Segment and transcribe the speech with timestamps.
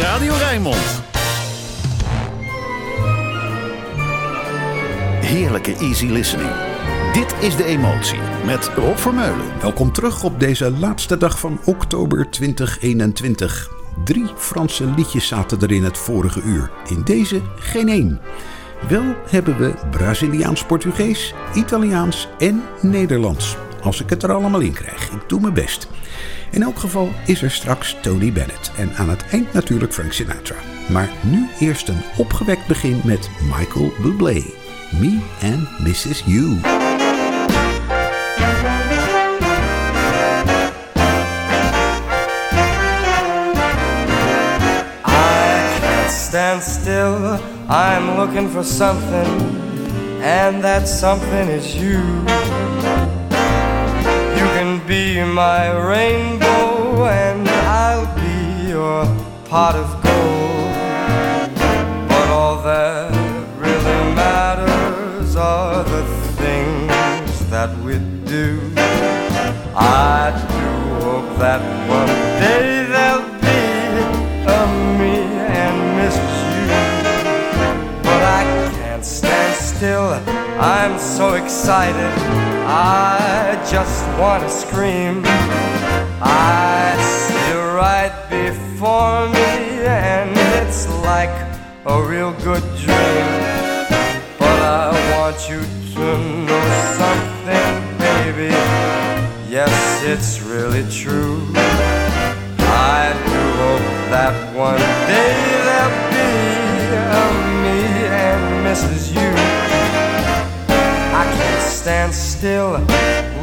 [0.00, 1.02] Radio Rijnmond.
[5.20, 6.50] Heerlijke easy listening.
[7.12, 9.60] Dit is De Emotie met Rob Vermeulen.
[9.60, 13.70] Welkom terug op deze laatste dag van oktober 2021.
[14.04, 16.70] Drie Franse liedjes zaten er in het vorige uur.
[16.88, 18.20] In deze geen één.
[18.88, 23.56] Wel hebben we Braziliaans-Portugees, Italiaans en Nederlands.
[23.82, 25.10] Als ik het er allemaal in krijg.
[25.10, 25.88] Ik doe mijn best.
[26.50, 30.54] In elk geval is er straks Tony Bennett en aan het eind natuurlijk Frank Sinatra.
[30.88, 34.42] Maar nu eerst een opgewekt begin met Michael Bublé.
[35.00, 36.22] Me and Mrs.
[36.26, 36.58] You.
[45.06, 47.38] I can't stand still.
[47.68, 49.28] I'm looking for something,
[50.22, 52.00] and that something is you.
[55.20, 59.04] Be my rainbow, and I'll be your
[59.48, 60.72] pot of gold.
[62.08, 63.12] But all that
[63.58, 66.04] really matters are the
[66.42, 68.60] things that we do.
[69.76, 72.29] I do hope that one
[80.60, 82.12] I'm so excited.
[82.66, 85.22] I just want to scream.
[86.20, 91.30] I see you right before me, and it's like
[91.86, 93.26] a real good dream.
[94.38, 95.60] But I want you
[95.94, 96.66] to know
[97.00, 98.52] something, baby.
[99.48, 101.40] Yes, it's really true.
[102.68, 105.32] I do hope that one day
[105.64, 106.28] there'll be
[107.16, 109.14] a me and Mrs.
[109.14, 109.69] You.
[111.20, 112.70] I can't stand still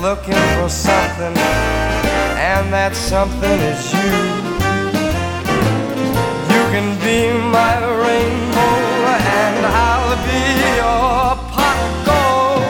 [0.02, 1.38] looking for something,
[2.52, 4.18] and that something is you.
[6.54, 7.20] You can be
[7.58, 8.78] my rainbow,
[9.46, 10.44] and I'll be
[10.82, 12.66] your pot of gold.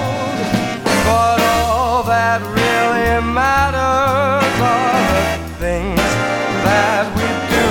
[1.08, 5.26] But all that really matters are the
[5.64, 6.10] things
[6.68, 7.68] that we do.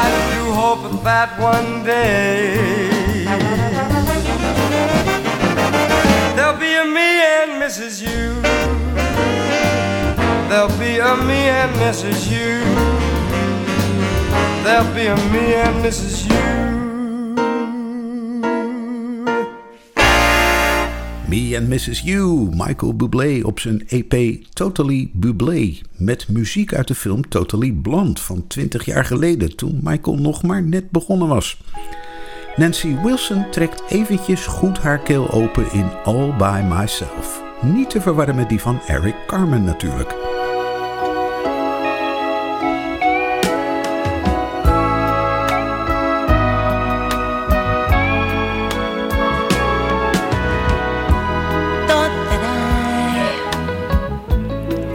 [0.00, 2.83] I do hope that one day
[10.54, 12.30] There'll be a me and Mrs.
[12.30, 12.62] You.
[14.62, 16.26] There'll be a me and Mrs.
[16.28, 16.44] You.
[21.26, 22.04] Me and Mrs.
[22.04, 25.78] You, Michael Bublé op zijn EP Totally Bublé.
[25.96, 30.62] Met muziek uit de film Totally Blonde van 20 jaar geleden, toen Michael nog maar
[30.62, 31.60] net begonnen was.
[32.56, 37.42] Nancy Wilson trekt eventjes goed haar keel open in All By Myself.
[37.62, 40.23] Niet te verwarren met die van Eric Carmen natuurlijk.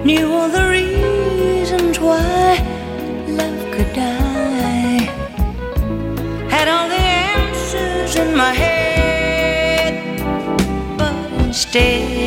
[0.10, 2.58] Knew all the reasons why
[3.40, 5.06] love could die.
[6.56, 7.06] Had all the
[7.36, 9.94] answers in my head,
[10.98, 12.19] but instead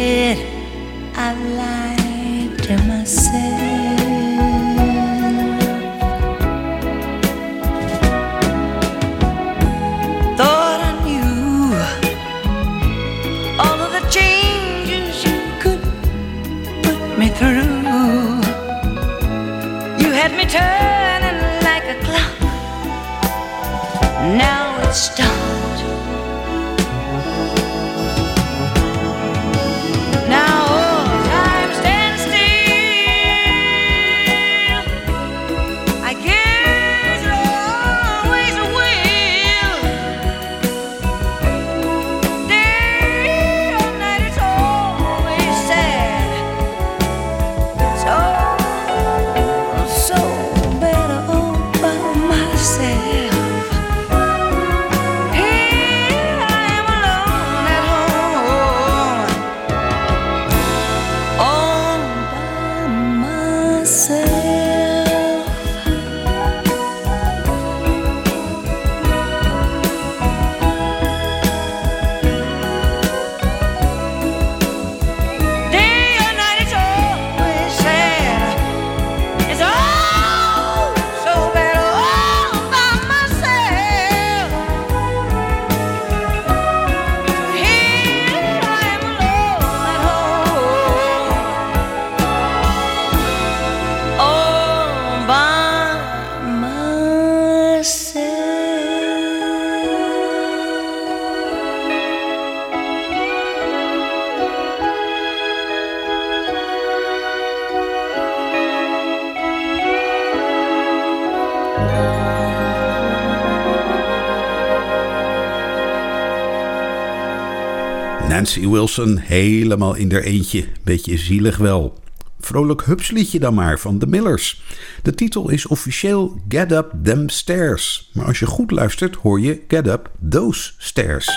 [118.97, 120.65] een helemaal in der eentje.
[120.85, 122.01] Beetje zielig wel.
[122.41, 124.63] Vrolijk hupsliedje dan maar van de Millers.
[125.03, 128.11] De titel is officieel Get Up Them Stairs.
[128.13, 131.29] Maar als je goed luistert hoor je Get Up Those Stairs.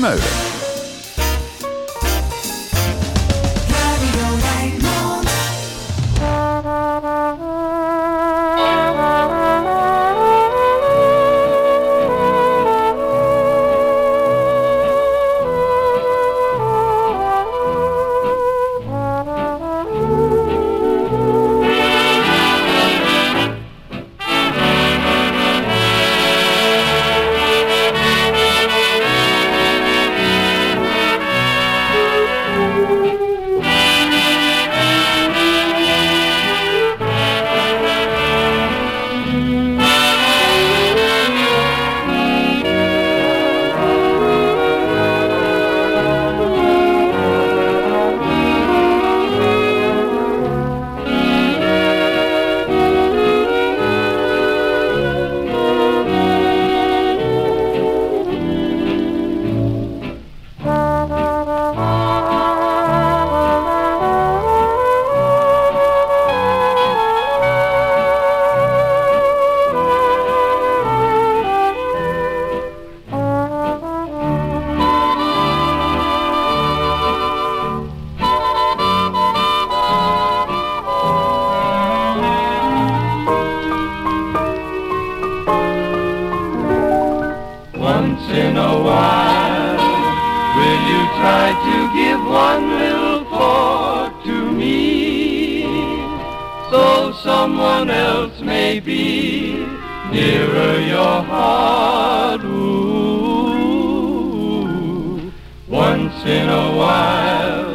[0.00, 0.59] Vermeulen.
[97.40, 99.64] someone else may be
[100.12, 102.42] nearer your heart.
[102.44, 103.40] Ooh,
[105.66, 107.72] once in a while,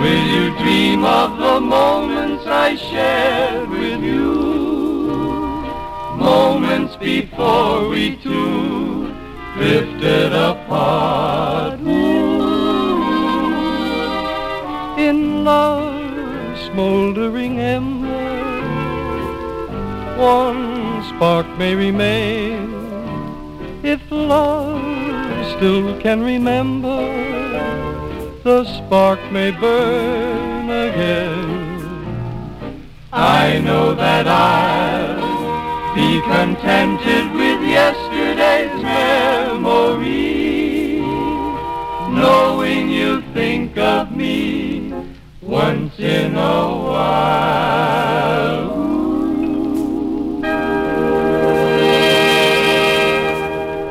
[0.00, 4.32] will you dream of the moments I shared with you?
[6.16, 9.14] Moments before we two
[9.54, 11.78] drifted apart.
[11.80, 13.02] Ooh,
[15.08, 17.97] in love, smoldering embers
[20.18, 22.74] one spark may remain,
[23.84, 24.82] if love
[25.56, 27.06] still can remember,
[28.42, 31.78] the spark may burn again.
[33.12, 40.18] I know that I'll be contented with yesterday's memory,
[42.10, 44.92] knowing you think of me
[45.40, 48.57] once in a while.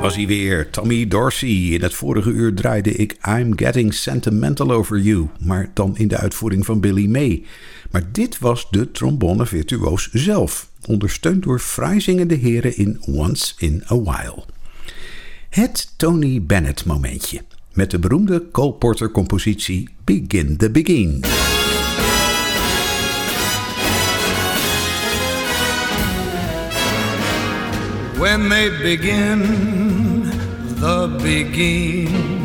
[0.08, 1.50] Was hij weer, Tommy Dorsey.
[1.50, 6.18] In het vorige uur draaide ik I'm Getting Sentimental Over You, maar dan in de
[6.18, 7.44] uitvoering van Billy May.
[7.92, 12.00] Maar dit was de trombone-virtuoos zelf, ondersteund door fraai
[12.36, 14.44] heren in Once in a While.
[15.50, 17.42] Het Tony Bennett momentje,
[17.74, 21.24] met de beroemde Cole Porter compositie Begin the Begin.
[28.20, 30.24] When they begin
[30.80, 32.38] the beguine.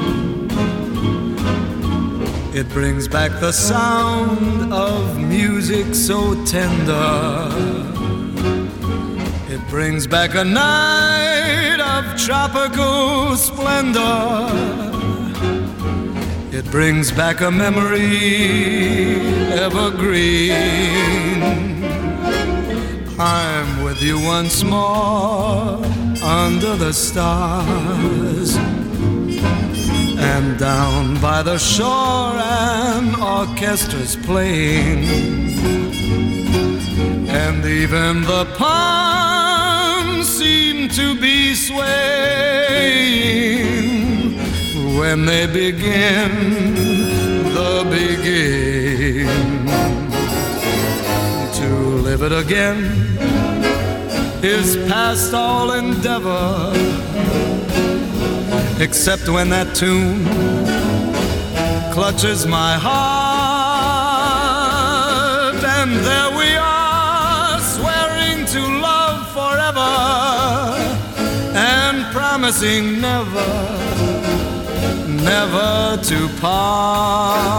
[2.54, 7.48] It brings back the sound of music so tender.
[9.48, 14.48] It brings back a night of tropical splendor.
[16.52, 19.16] It brings back a memory
[19.52, 21.42] evergreen.
[23.18, 25.78] I'm you once more
[26.24, 28.56] under the stars.
[30.18, 35.04] And down by the shore, an orchestra's playing.
[37.28, 41.92] And even the palms seem to be swaying
[44.98, 46.74] when they begin
[47.54, 49.28] the beguine
[51.54, 51.68] to
[52.02, 53.21] live it again
[54.42, 56.72] is past all endeavor,
[58.80, 60.24] except when that tune
[61.92, 63.22] clutches my heart,
[65.64, 69.94] and there we are, swearing to love forever
[71.54, 73.46] and promising never,
[75.06, 77.52] never to part.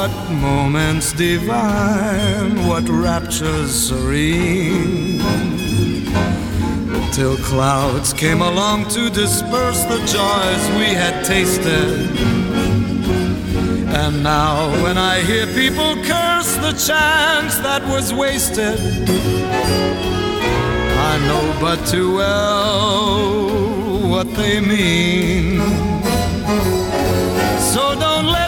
[0.00, 5.18] What moments divine, what raptures serene.
[7.10, 12.10] Till clouds came along to disperse the joys we had tasted.
[14.00, 18.78] And now, when I hear people curse the chance that was wasted,
[21.10, 23.18] I know but too well
[24.08, 25.58] what they mean.
[27.72, 28.47] So don't let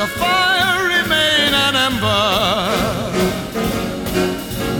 [0.00, 2.24] a fire remain an ember.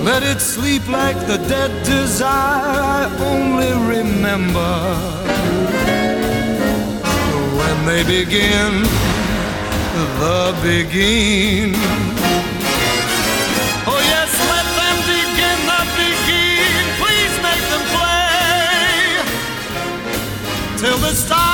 [0.02, 4.76] Let it sleep like the dead desire I only remember.
[7.58, 8.72] When they begin
[10.20, 11.74] the beguine.
[13.92, 16.88] Oh yes, let them begin the beguine.
[17.02, 19.04] Please make them play
[20.78, 21.49] till the stars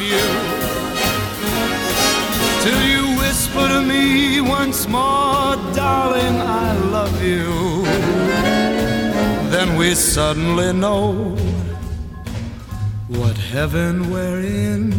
[0.00, 0.26] you.
[2.62, 7.82] Till you whisper to me once more, darling, I love you.
[9.50, 11.36] Then we suddenly know
[13.08, 14.92] what heaven we're in.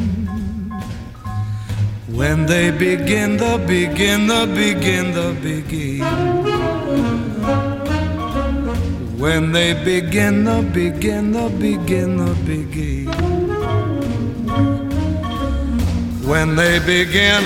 [2.20, 6.02] When they begin the begin the begin the begin.
[9.20, 12.97] When they begin the begin the begin the begin.
[16.28, 17.42] When they begin.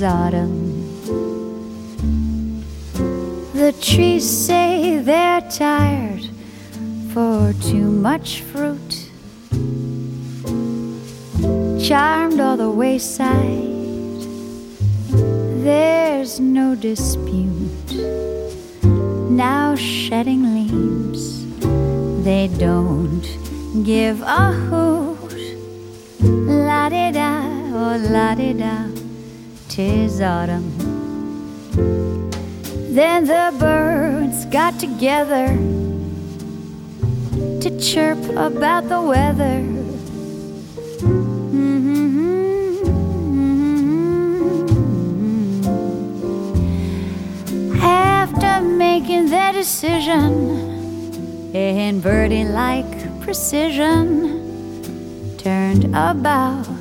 [0.00, 0.96] Tis autumn.
[3.52, 6.24] The trees say they're tired
[7.12, 9.10] for too much fruit.
[11.82, 14.22] Charmed all the wayside,
[15.64, 17.90] there's no dispute.
[19.30, 21.24] now shedding leaves.
[22.24, 23.26] They don't
[23.84, 25.32] give a hoot.
[26.68, 27.32] La di da,
[27.72, 28.89] oh la di da,
[29.80, 30.68] tis autumn.
[32.98, 35.46] Then the birds got together
[37.62, 39.58] to chirp about the weather.
[41.54, 42.10] Mm-hmm.
[47.80, 50.32] After making their decision
[51.54, 53.96] in birdie like precision,
[55.38, 56.79] turned about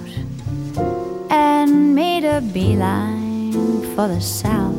[2.30, 3.52] a beeline
[3.96, 4.76] for the south.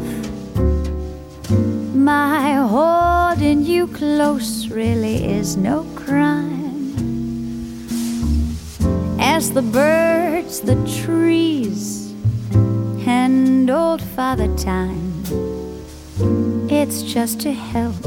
[1.95, 6.95] My holding you close really is no crime.
[9.19, 12.13] As the birds, the trees,
[13.07, 15.25] and old Father Time,
[16.71, 18.01] it's just to help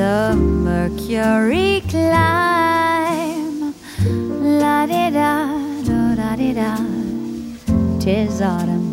[0.00, 3.74] the mercury climb.
[4.60, 5.46] La di da,
[6.16, 6.93] da di da,
[8.04, 8.84] tis autumn.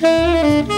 [0.00, 0.71] Then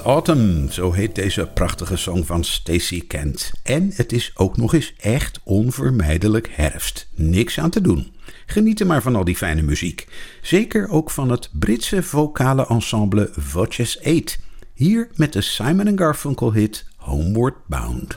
[0.00, 3.52] Autumn, zo heet deze prachtige song van Stacey Kent.
[3.62, 7.08] En het is ook nog eens echt onvermijdelijk herfst.
[7.14, 8.12] Niks aan te doen.
[8.46, 10.06] Geniet er maar van al die fijne muziek.
[10.42, 14.38] Zeker ook van het Britse vocale ensemble Voces 8.
[14.74, 18.16] Hier met de Simon Garfunkel hit Homeward Bound.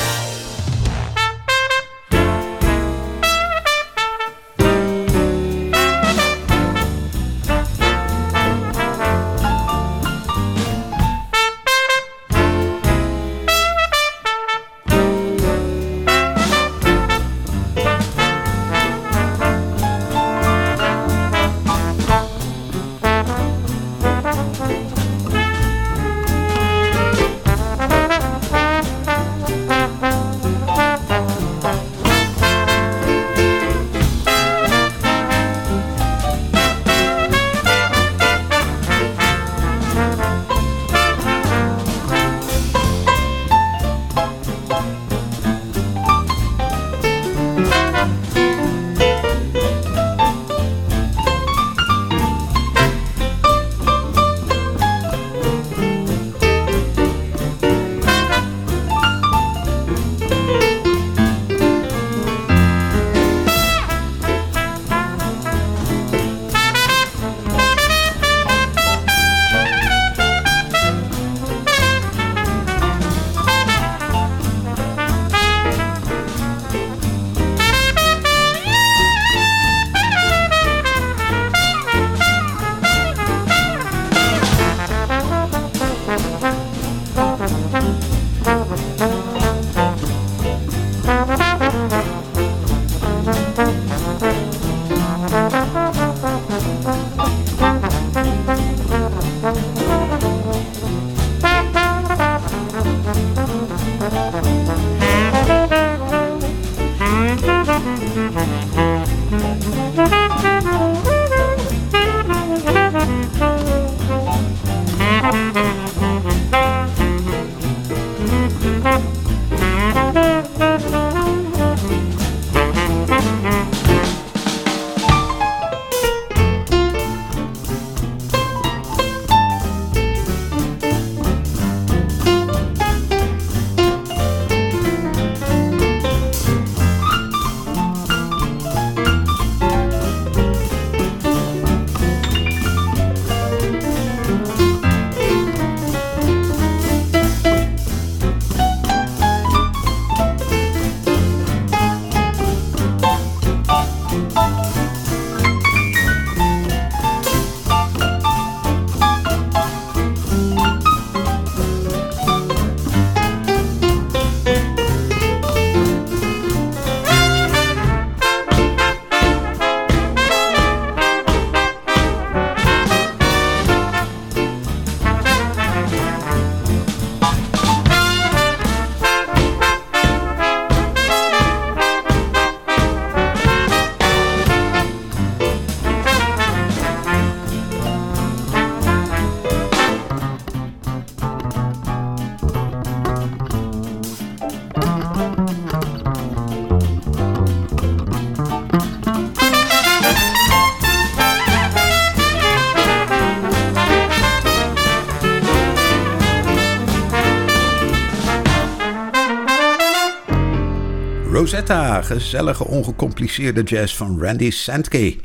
[211.71, 215.19] Gezellige ongecompliceerde jazz van Randy Santkey.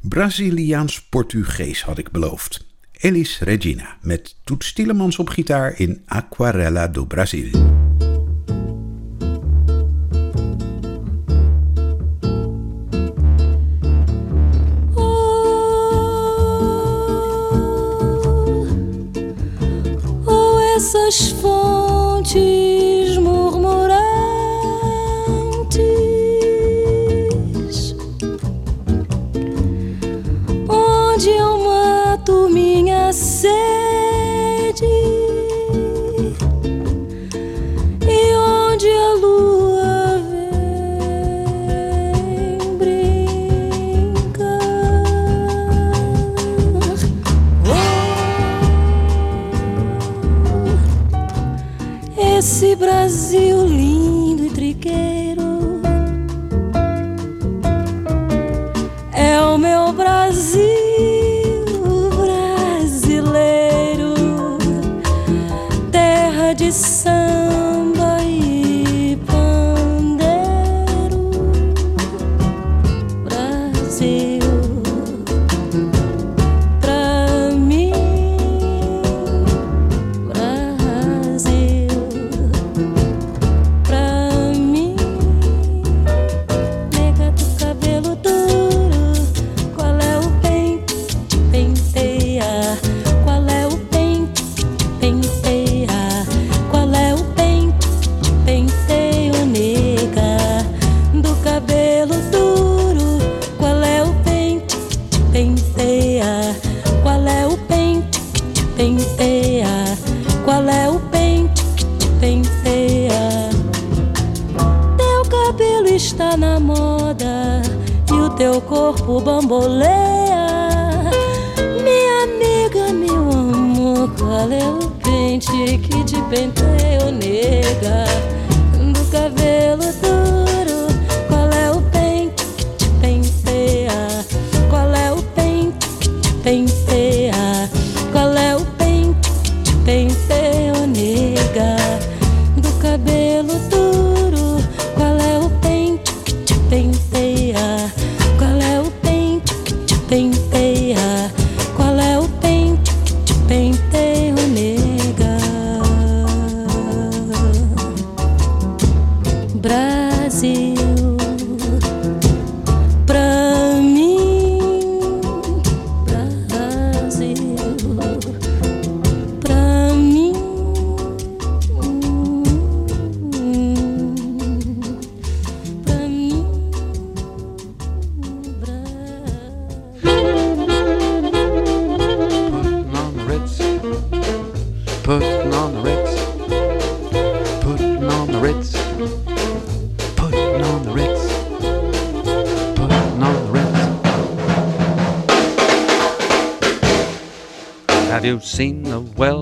[0.00, 2.66] Braziliaans-Portugees had ik beloofd.
[2.92, 7.50] Elis Regina met Toet Stilemans op gitaar in Aquarela do Brasil.
[14.94, 15.26] Oh,
[20.26, 22.69] oh, essas fontes.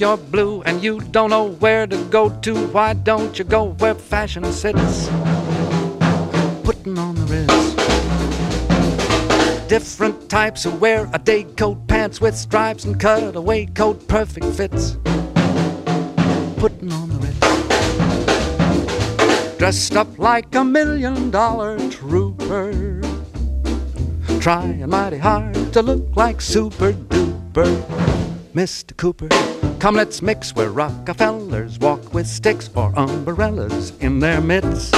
[0.00, 3.94] You're blue and you don't know where to go to, why don't you go where
[3.94, 5.08] fashion sits?
[6.62, 7.74] Putting on the Ritz.
[9.68, 14.96] Different types who wear a day coat, pants with stripes, and cutaway coat, perfect fits.
[16.58, 17.38] Putting on the Ritz.
[19.58, 23.00] Dressed up like a million dollar trooper.
[24.40, 27.82] trying mighty hard to look like super duper.
[28.54, 28.96] Mr.
[28.96, 29.28] Cooper,
[29.78, 34.90] come let's mix where Rockefellers walk with sticks or umbrellas in their mitts.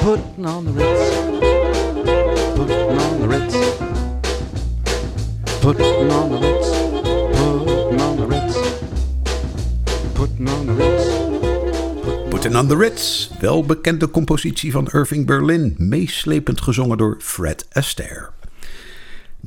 [0.00, 1.14] Putting on the Ritz,
[2.56, 3.56] putting on the Ritz,
[5.60, 6.68] putting on the Ritz,
[7.58, 8.58] putting on the Ritz,
[10.14, 11.08] putting on the Ritz.
[12.30, 18.37] Putting on the Ritz, welbekende compositie van Irving Berlin, meeslepend gezongen door Fred Astaire.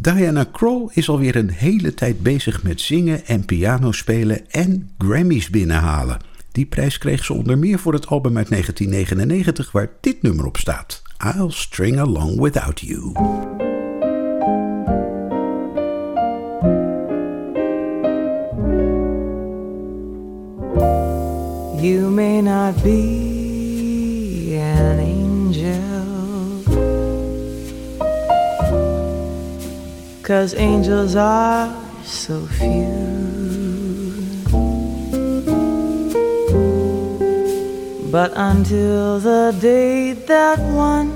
[0.02, 5.50] Diana Krall is alweer een hele tijd bezig met zingen en piano spelen en Grammys
[5.50, 6.20] binnenhalen.
[6.52, 10.58] Die prijs kreeg ze onder meer voor het album uit 1999 waar dit nummer op
[10.58, 11.02] staat.
[11.36, 13.12] I'll String Along Without You.
[21.82, 25.91] You may not be an angel,
[30.32, 31.68] cause angels are
[32.06, 32.88] so few.
[38.10, 41.12] But until the day that one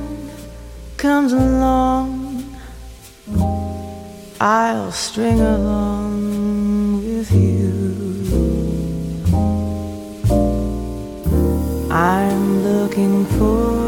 [0.98, 2.44] comes along,
[4.42, 7.86] I'll string along with you.
[11.90, 13.85] I'm looking for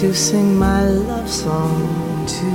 [0.00, 2.50] to sing my love song to.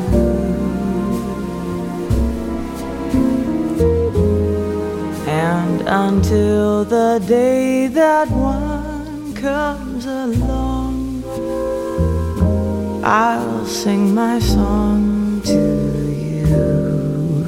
[5.29, 11.23] And until the day that one comes along,
[13.03, 15.61] I'll sing my song to
[16.31, 17.45] you.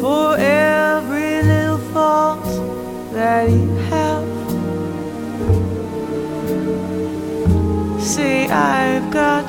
[0.00, 2.46] For every little fault
[3.12, 3.50] that
[9.12, 9.46] got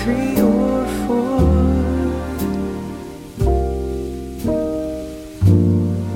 [0.00, 1.40] three or four.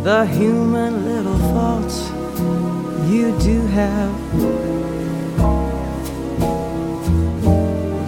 [0.02, 2.08] The human little faults
[3.12, 4.16] you do have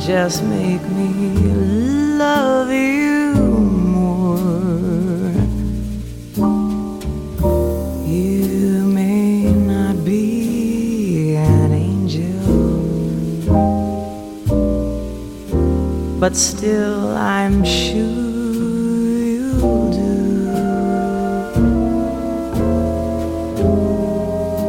[0.00, 1.36] just make me
[2.16, 3.11] love you
[16.22, 17.98] but still I'm sure
[19.34, 20.46] you'll do.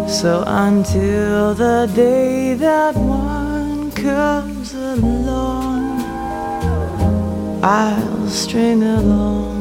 [0.10, 6.02] So until the day that one comes along,
[7.62, 9.53] I'll string along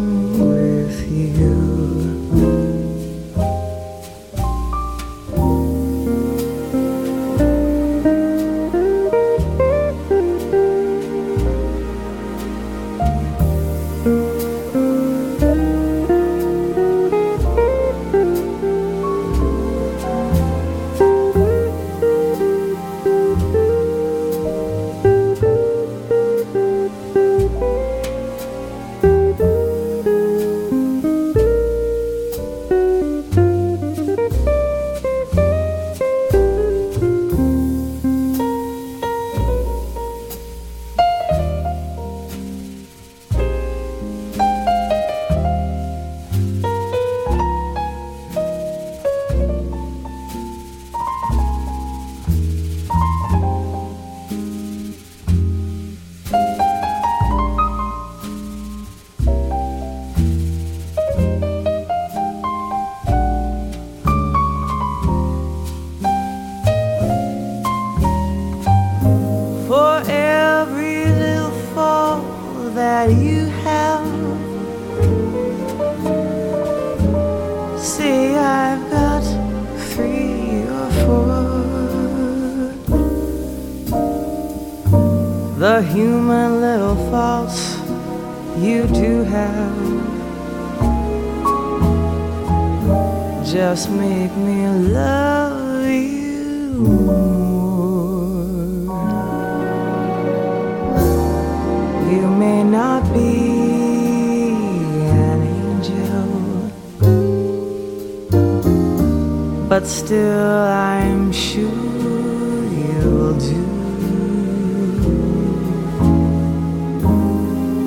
[109.73, 111.71] but still I'm sure
[112.79, 113.65] you'll do.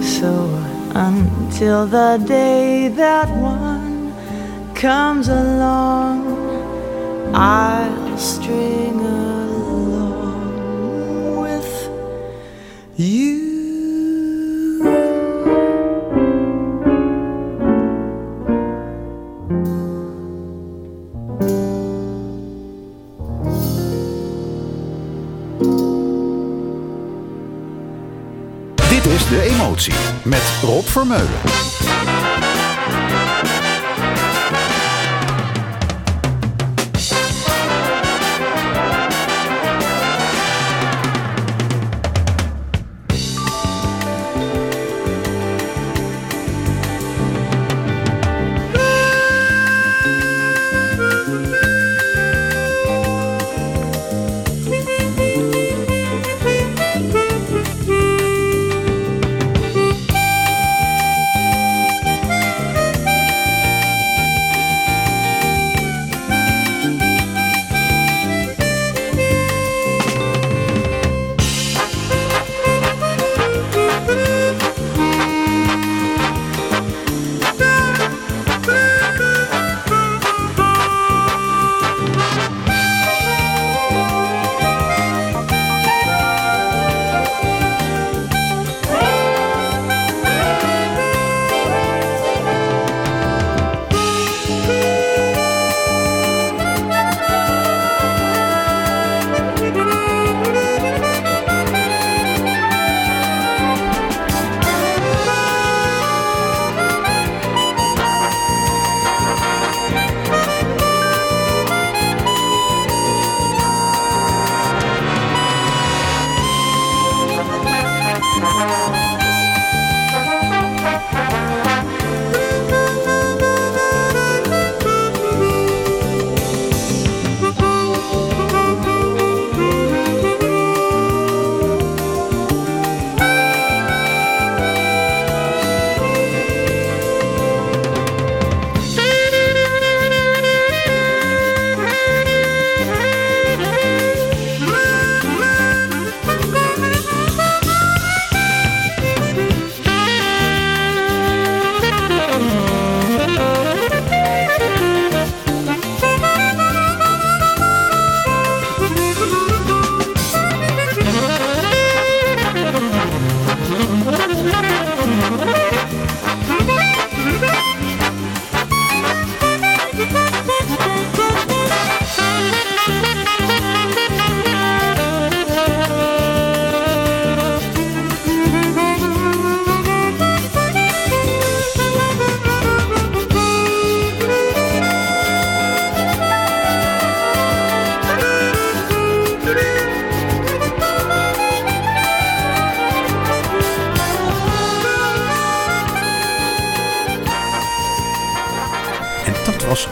[0.01, 0.31] So
[0.95, 4.11] until the day that one
[4.73, 6.17] comes along,
[7.35, 9.14] I'll string
[30.95, 31.74] Vermeulen.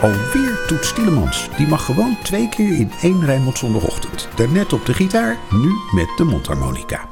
[0.01, 1.49] Alweer Toet Stielemans.
[1.57, 4.27] Die mag gewoon twee keer in één Rijnmond zondagochtend.
[4.35, 7.09] Daarnet op de gitaar, nu met de mondharmonica.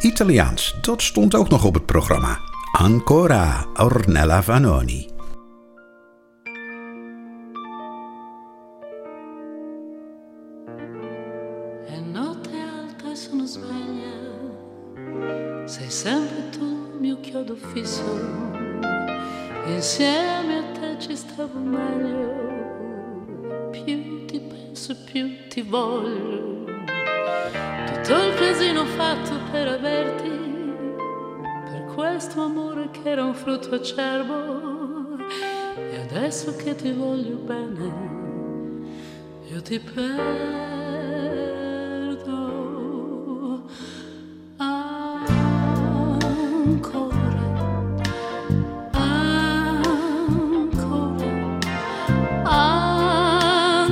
[0.00, 2.38] Italiaans, dat stond ook nog op het programma.
[2.72, 5.13] Ancora Ornella Vanoni.
[33.14, 35.18] Era un frutto acerbo.
[35.76, 37.92] E adesso che ti voglio bene.
[39.50, 40.32] Io ti perdo
[44.56, 45.04] ancora,
[48.90, 49.62] ancora,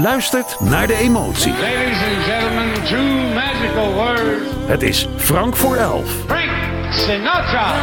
[0.02, 1.52] luistert naar de emotie.
[1.52, 4.49] Ladies and gentlemen, two magical words.
[4.66, 6.12] Het is Frank voor elf.
[6.28, 7.74] Frank Sinatra.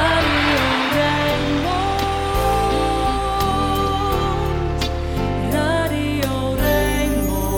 [5.52, 7.48] Radio Rainbow.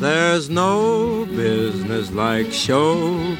[0.00, 2.94] There's no business like show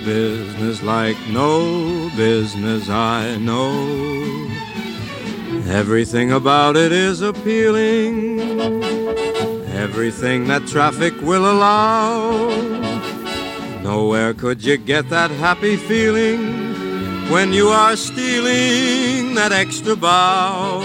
[0.04, 0.43] business,
[0.84, 3.72] like no business I know.
[5.66, 8.40] Everything about it is appealing,
[9.72, 12.48] everything that traffic will allow.
[13.82, 16.74] Nowhere could you get that happy feeling
[17.30, 20.80] when you are stealing that extra bow.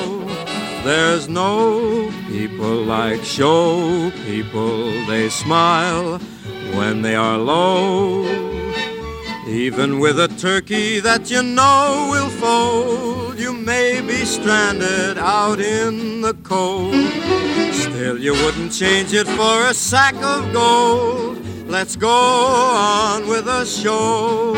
[0.83, 6.17] There's no people like show people, they smile
[6.73, 8.58] when they are low.
[9.49, 16.21] Even with a turkey that you know will fold, you may be stranded out in
[16.21, 16.93] the cold.
[17.73, 21.43] Still, you wouldn't change it for a sack of gold.
[21.67, 24.53] Let's go on with the show.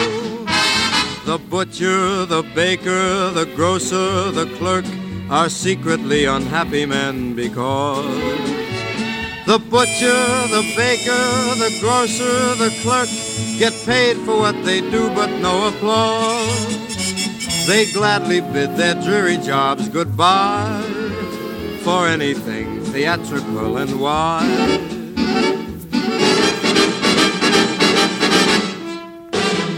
[1.25, 4.85] The butcher, the baker, the grocer, the clerk
[5.29, 8.60] are secretly unhappy men because
[9.51, 11.11] the butcher, the baker,
[11.59, 13.09] the grocer, the clerk
[13.59, 17.67] get paid for what they do but no applause.
[17.67, 20.81] They gladly bid their dreary jobs goodbye
[21.83, 24.47] for anything theatrical and wise.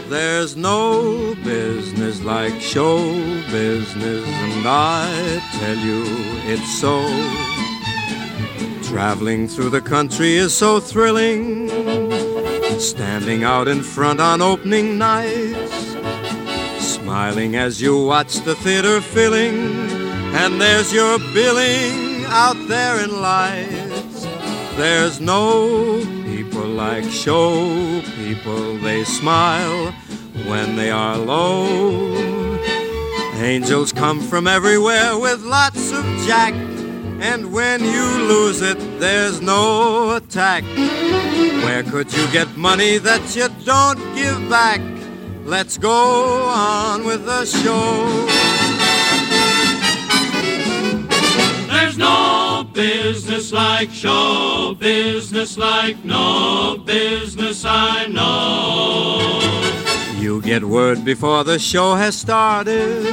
[0.07, 2.99] There's no business like show
[3.49, 6.03] business, and I tell you
[6.45, 7.52] it's so.
[8.93, 11.67] Traveling through the country is so thrilling.
[12.79, 15.97] Standing out in front on opening nights,
[16.77, 19.57] smiling as you watch the theater filling,
[20.35, 24.27] and there's your billing out there in lights.
[24.75, 29.91] There's no people like show people, they smile
[30.45, 32.13] when they are low.
[33.37, 36.53] Angels come from everywhere with lots of jack,
[37.19, 40.63] and when you lose it, there's no attack.
[41.65, 44.79] Where could you get money that you don't give back?
[45.43, 48.25] Let's go on with the show.
[51.67, 59.19] There's no business like show business like no business I know.
[60.17, 63.03] You get word before the show has started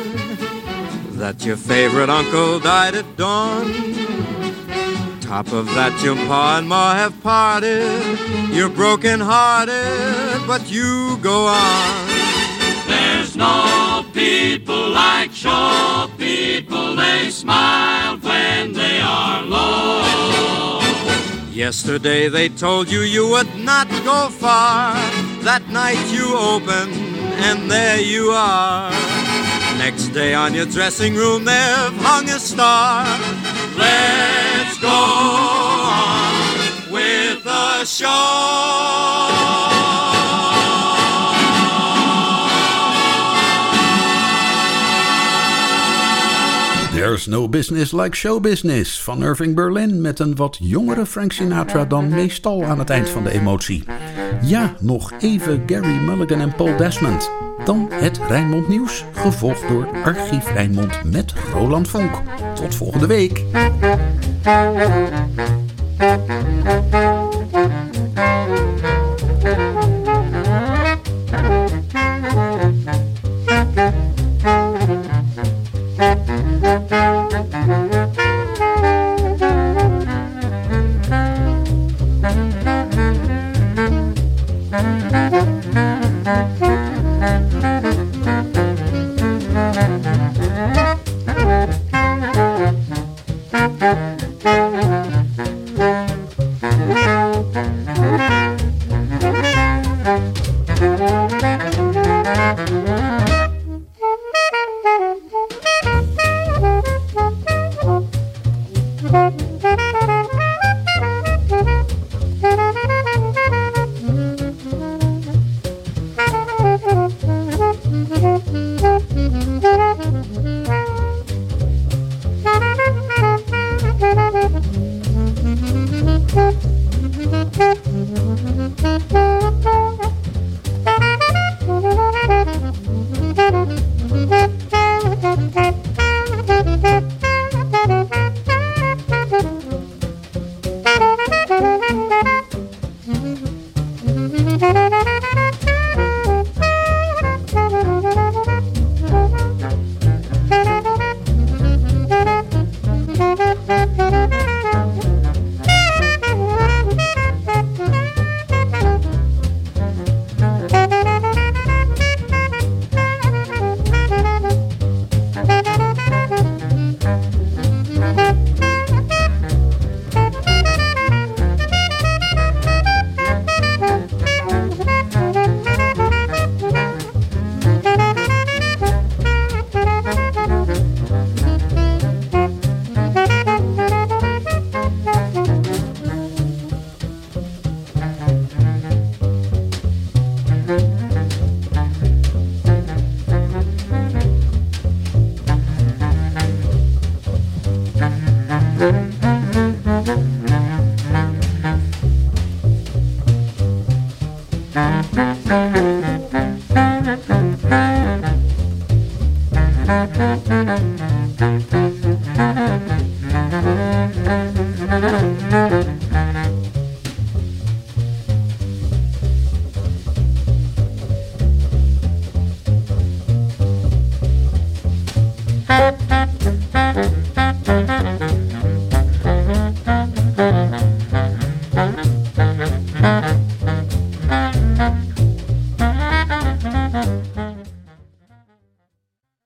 [1.18, 4.19] that your favorite uncle died at dawn.
[5.30, 8.18] Top of that, your pa and ma have parted.
[8.50, 12.08] You're broken hearted, but you go on.
[12.88, 16.96] There's no people like show people.
[16.96, 20.80] They smile when they are low.
[21.52, 24.94] Yesterday they told you you would not go far.
[25.44, 26.90] That night you open,
[27.46, 28.90] and there you are.
[29.78, 33.06] next day on your dressing room they've hung a star.
[33.78, 34.49] Let's
[34.80, 36.32] go on
[36.90, 38.70] with the show.
[46.92, 51.84] There's no business like show business van Irving Berlin met een wat jongere Frank Sinatra
[51.84, 53.84] dan meestal aan het eind van de emotie.
[54.42, 57.30] Ja, nog even Gary Mulligan en Paul Desmond.
[57.64, 62.22] Dan het Rijnmond Nieuws, gevolgd door Archief Rijnmond met Roland Vonk.
[62.60, 63.44] Tot volgende week.